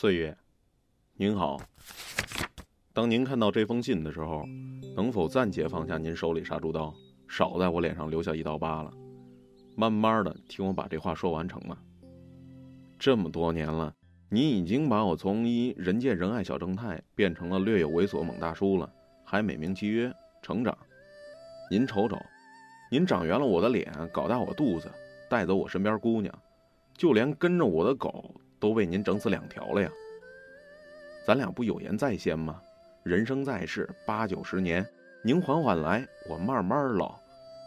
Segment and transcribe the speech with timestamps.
[0.00, 0.36] 岁月，
[1.14, 1.60] 您好。
[2.92, 4.44] 当您看到这封信的时候，
[4.94, 6.94] 能否暂且放下您手里杀猪刀，
[7.26, 8.92] 少在我脸上留下一道疤了？
[9.76, 11.76] 慢慢的听我把这话说完成吗？
[12.96, 13.92] 这么多年了，
[14.28, 18.88] 您已经把我从一人见人爱小正太变成了略有猥琐猛大叔了，
[19.24, 20.78] 还美名其曰成长。
[21.72, 22.16] 您瞅瞅，
[22.88, 24.88] 您长圆了我的脸，搞大我肚子，
[25.28, 26.32] 带走我身边姑娘，
[26.96, 29.90] 就连跟着我的狗都为您整死两条了呀！
[31.26, 32.60] 咱俩不有言在先吗？
[33.02, 34.86] 人生在世八九十年，
[35.22, 37.18] 您缓缓来，我慢慢老。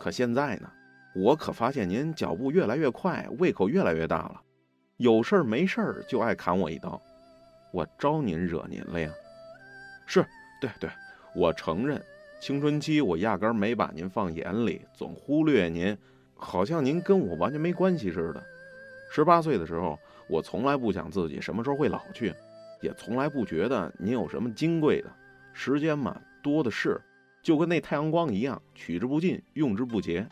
[0.00, 0.70] 可现在呢，
[1.14, 4.40] 我可发现您脚步越来越快，胃口越来越大了。
[4.98, 7.00] 有事儿没事儿就爱砍我一刀，
[7.72, 9.10] 我招您惹您了呀？
[10.06, 10.24] 是，
[10.60, 10.90] 对对，
[11.34, 12.00] 我承认，
[12.40, 15.96] 青春期我压根儿没把您放眼里，总忽略您，
[16.36, 18.42] 好像您跟我完全没关系似的。
[19.10, 22.34] 十八岁的时候，我从来不想自己什么时候会老去，
[22.80, 25.10] 也从来不觉得您有什么金贵的。
[25.52, 27.00] 时间嘛，多的是，
[27.42, 30.26] 就跟那太阳光一样，取之不尽，用之不竭。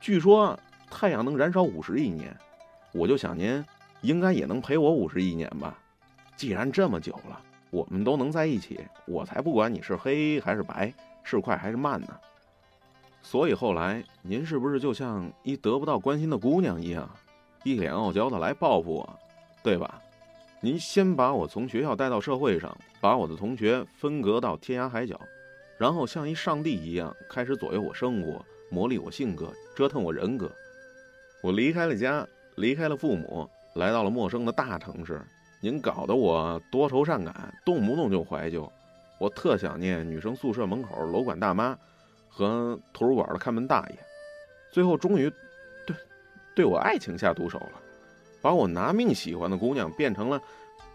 [0.00, 0.58] 据说
[0.90, 2.36] 太阳能燃烧五十亿年，
[2.92, 3.64] 我就想您
[4.02, 5.78] 应该也能陪我五十亿年吧。
[6.36, 10.92] 既然这么久了，我们都能在一起，我才不管你是黑还是白，
[11.22, 12.08] 是快还是慢呢。
[13.22, 17.08] 所以后来您是不是就像一得不到关心的姑娘一样，
[17.64, 19.18] 一脸傲娇的来报复我，
[19.62, 20.00] 对吧？
[20.60, 25.18] 您先把我从学校带到社会上，把我的同学分隔到天涯海角，
[25.78, 30.50] 然后像一上帝一样开始左右我生活，磨砺我性格，折腾我人格。
[31.42, 32.26] 我离开了家，
[32.56, 35.20] 离开了父母，来到了陌生的大城市。
[35.60, 38.70] 您搞得我多愁善感，动不动就怀旧。
[39.18, 41.78] 我特想念女生宿舍门口楼管大妈
[42.28, 43.98] 和图书馆的看门大爷。
[44.70, 45.32] 最后终于，
[46.54, 47.80] 对我爱情下毒手了。
[48.40, 50.40] 把我拿命喜欢的姑娘变成了，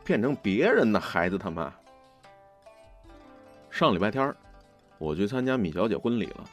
[0.04, 1.74] 变成别人的孩子他妈。
[3.72, 4.36] 上礼拜天
[5.00, 6.44] 我去参加米小姐婚礼了。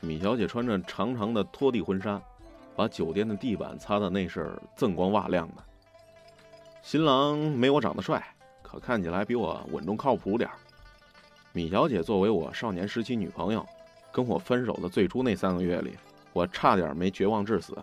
[0.00, 2.20] 米小姐穿着长长的拖地婚纱，
[2.76, 5.64] 把酒店的地板擦得那是锃光瓦亮的。
[6.82, 8.22] 新郎没我长得帅，
[8.60, 10.50] 可看起来比我稳重靠谱点
[11.52, 13.64] 米小姐作为我少年时期女朋友，
[14.12, 15.96] 跟我分手的最初那三个月里，
[16.34, 17.74] 我差点没绝望致死。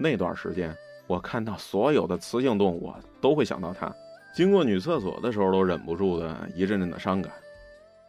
[0.00, 0.74] 那段时间。
[1.06, 3.92] 我看到所有的雌性动物都会想到它，
[4.32, 7.32] 经过女厕所的时候都忍不住的一阵阵的伤感。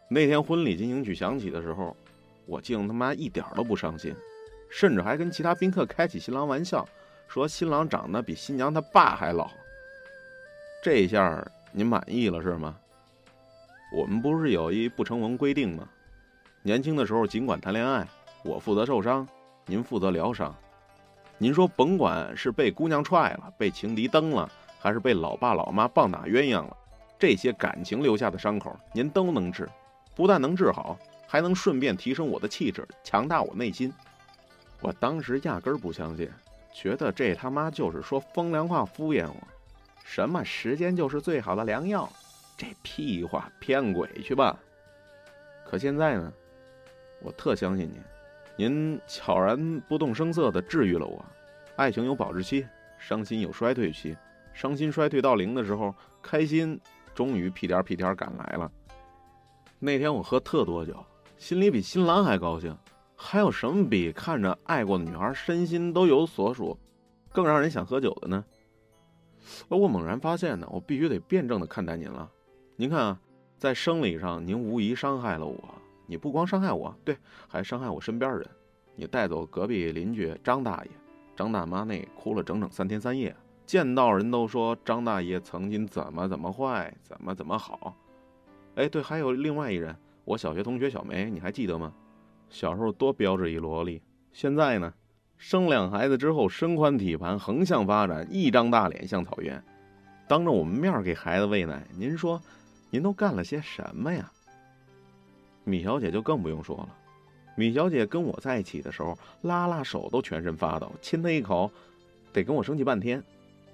[0.08, 1.96] 那天婚礼进行曲响起的时候，
[2.46, 4.14] 我竟他妈一点都不伤心，
[4.70, 6.88] 甚至还跟其他宾客开起新郎玩笑，
[7.26, 9.50] 说新郎长得比新娘他爸还老。
[10.84, 12.76] 这下您满意了是吗？
[13.92, 15.88] 我们不是有一不成文规定吗？
[16.62, 18.06] 年轻的时候尽管谈恋爱，
[18.44, 19.26] 我负责受伤，
[19.66, 20.54] 您负责疗伤。
[21.42, 24.48] 您说，甭管是被姑娘踹了，被情敌蹬了，
[24.78, 26.76] 还是被老爸老妈棒打鸳鸯了，
[27.18, 29.68] 这些感情留下的伤口，您都能治，
[30.14, 33.92] 不但能治好，还能顺便提升我的气质，强大我内心。
[34.80, 36.30] 我当时压根儿不相信，
[36.72, 39.48] 觉得这他妈就是说风凉话敷衍我。
[40.04, 42.08] 什么时间就是最好的良药？
[42.56, 44.56] 这屁话，骗鬼去吧！
[45.64, 46.32] 可现在呢，
[47.20, 48.00] 我特相信您。
[48.62, 51.24] 您悄然不动声色地治愈了我。
[51.74, 52.64] 爱情有保质期，
[52.96, 54.16] 伤心有衰退期。
[54.52, 55.92] 伤心衰退到零的时候，
[56.22, 56.80] 开心
[57.12, 58.70] 终于屁颠屁颠赶来了。
[59.80, 60.94] 那天我喝特多酒，
[61.36, 62.76] 心里比新郎还高兴。
[63.16, 66.78] 还有什么比看着爱过的女孩身心都有所属，
[67.32, 68.44] 更让人想喝酒的呢？
[69.70, 72.30] 而我猛然发现呢，我必须得辩证地看待您了。
[72.76, 73.20] 您看啊，
[73.58, 75.81] 在生理上，您无疑伤害了我。
[76.06, 77.16] 你不光伤害我，对，
[77.48, 78.46] 还伤害我身边人。
[78.94, 80.90] 你带走隔壁邻居张大爷，
[81.34, 87.96] 张大妈那哭了整整三天三夜，见到人都说张大爷曾经怎么怎么坏，怎么怎么好。
[88.74, 91.92] 哎，对，还有另外一人，我小学同学小梅，你还记得吗？
[92.50, 94.02] 小时候多标致一萝莉，
[94.32, 94.92] 现在呢，
[95.38, 99.62] 生两孩子之后身宽体盘，横向发展，一张大脸像草原，
[100.28, 101.86] 当着我们面给孩子喂奶。
[101.96, 102.38] 您说，
[102.90, 104.30] 您都干了些什么呀？
[105.64, 106.96] 米小姐就更不用说了，
[107.56, 111.70] 米小姐跟我在一起的时候，拉拉手都全身发抖，亲她一口，
[112.32, 113.22] 得跟我生气半天。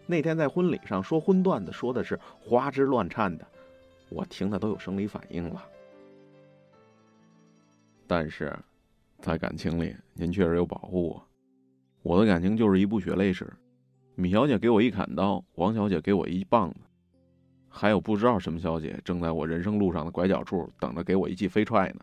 [0.06, 3.46] 那天在婚礼上说荤段子，说的是花枝乱颤的，
[4.08, 5.64] 我听的都有生理反应了。
[8.06, 8.58] 但是，
[9.20, 11.22] 在感情里，您确实有保护我。
[12.02, 13.52] 我的感情就是一部血泪史，
[14.14, 16.80] 米小姐给我一砍刀，王小姐给我一棒子。
[17.68, 22.00] 还有不知道什么小姐正在我人生路上的拐角处等着给我一记飞踹呢。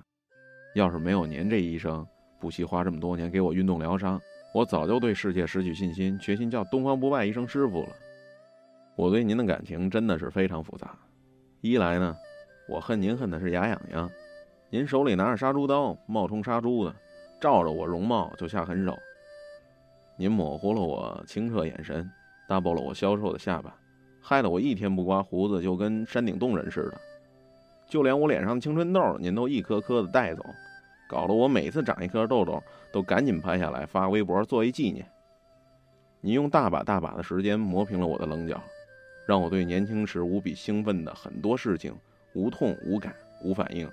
[0.75, 2.05] 要是没有您这医生，
[2.39, 4.19] 不惜花这么多年给我运动疗伤，
[4.53, 7.89] 我早就对世界失去信心，决心叫东方不败一声师傅了。
[8.95, 10.97] 我对您的感情真的是非常复杂。
[11.61, 12.15] 一来呢，
[12.67, 14.09] 我恨您恨的是牙痒痒，
[14.69, 16.95] 您手里拿着杀猪刀，冒充杀猪的，
[17.39, 18.97] 照着我容貌就下狠手。
[20.17, 22.09] 您模糊了我清澈眼神，
[22.47, 23.75] 大爆了我消瘦的下巴，
[24.27, 26.99] 害得我一天不刮胡子就跟山顶洞人似的。
[27.87, 30.43] 就连我脸上的青春痘，您都一颗颗的带走，
[31.07, 32.59] 搞得我每次长一颗痘痘，
[32.91, 35.05] 都赶紧拍下来发微博做一纪念。
[36.21, 38.59] 你用大把大把的时间磨平了我的棱角，
[39.27, 41.95] 让我对年轻时无比兴奋的很多事情
[42.33, 43.13] 无痛无感
[43.43, 43.87] 无反应。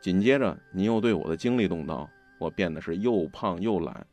[0.00, 2.08] 紧接着，你又对我的精力动刀，
[2.38, 4.06] 我变得是又胖又懒，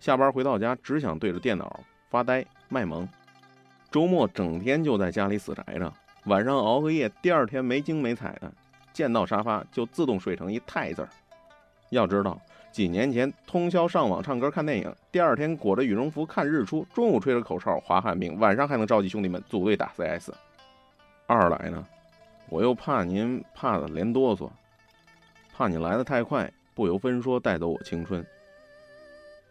[0.00, 3.06] 下班回到家只想对着电脑发呆卖萌，
[3.90, 5.92] 周末整天就在家里死宅着。
[6.24, 8.52] 晚上熬个夜，第二天没精没彩的，
[8.92, 11.08] 见到沙发就自动睡成一太字儿。
[11.90, 12.38] 要知道，
[12.70, 20.32] 几年前通宵上网唱歌看电影，第二天裹着羽绒服看日出，中午吹着口哨滑旱冰，晚上还能召集兄弟们组队打 CS。
[21.26, 21.86] 二来呢，
[22.50, 24.50] 我又怕您怕的连哆嗦，
[25.54, 28.22] 怕你来的太快，不由分说带走我青春。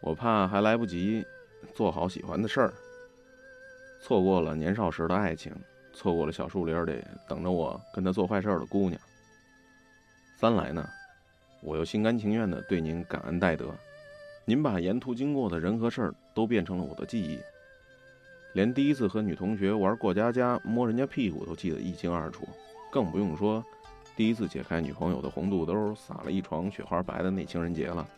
[0.00, 1.26] 我怕还来不及
[1.74, 2.72] 做好喜欢的事儿，
[4.00, 5.52] 错过了年少时的爱情。
[5.94, 9.00] 错过了小树林里等着我跟他做坏事的姑娘。
[10.36, 10.88] 三来呢，
[11.60, 13.74] 我又心甘情愿地对您感恩戴德，
[14.44, 17.40] 您把沿途经过的人和事儿都变成了我的记忆，
[18.52, 22.46] 连第一次和女同学玩过家家摸人家屁股都记得一清二楚，
[22.92, 23.64] 更不用说
[24.14, 28.08] 第一次解开女朋友的红肚兜，撒了一床雪花白的那情人节了。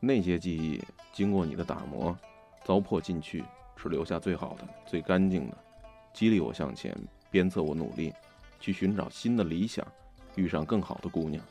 [0.00, 0.82] 那些记忆
[1.12, 2.16] 经过你的打磨、
[2.64, 3.44] 糟粕进去，
[3.82, 5.58] 是留下最好的、最干净的。
[6.14, 6.96] 激励我向前，
[7.30, 8.12] 鞭策我努力，
[8.60, 9.86] 去寻找新的理想，
[10.36, 11.42] 遇上更好的姑娘。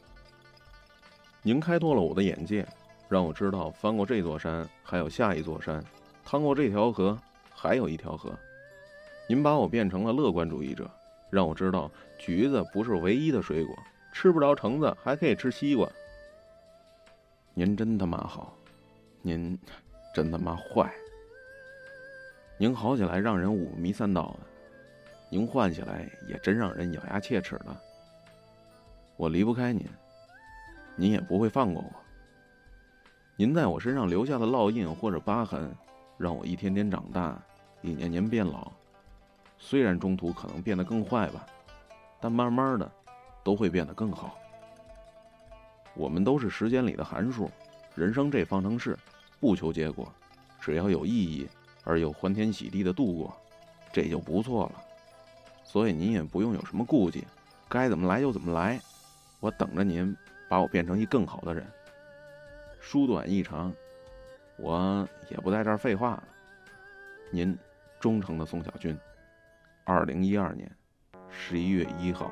[1.42, 2.66] 您开拓了我的眼界，
[3.10, 5.84] 让我知道翻过这座山还有下一座山，
[6.24, 7.18] 趟过这条河
[7.50, 8.32] 还有一条河。
[9.28, 10.90] 您把我变成了乐观主义者，
[11.30, 13.76] 让我知道橘子不是唯一的水果，
[14.14, 15.90] 吃不着橙子还可以吃西瓜。
[17.56, 18.56] 您真他妈好，
[19.24, 19.58] 您
[20.14, 20.94] 真他妈坏。
[22.62, 24.46] 您好起来让人五迷三道的。
[25.30, 27.76] 您换起来也真让人咬牙切齿的。
[29.18, 29.84] 我离不开您，
[30.96, 31.92] 您也不会放过我。
[33.36, 35.76] 您在我身上留下的烙印或者疤痕，
[36.20, 37.42] 让我一天天长大，
[37.82, 38.72] 一年年变老。
[39.58, 41.44] 虽然中途可能变得更坏吧，
[42.20, 42.92] 但慢慢的，
[43.44, 44.38] 都会变得更好。
[45.96, 47.50] 我们都是时间里的函数，
[47.96, 48.96] 人生这方程式，
[49.40, 50.08] 不求结果，
[50.60, 51.50] 只要有意义
[51.84, 53.38] 而又欢天喜地的度过，
[53.92, 54.84] 这就不错了。
[55.64, 57.26] 所以您也不用有什么顾忌，
[57.70, 58.80] 该怎么来就怎么来，
[59.40, 60.16] 我等着您
[60.50, 61.66] 把我变成一更好的人。
[62.80, 63.72] 书短意长，
[64.58, 66.24] 我也不在这儿废话了。
[67.30, 67.58] 您
[68.00, 68.98] 忠诚的宋小军，
[69.84, 70.70] 二零一二年
[71.30, 72.32] 十一月一号。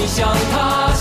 [0.00, 0.94] 你想他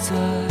[0.00, 0.47] 在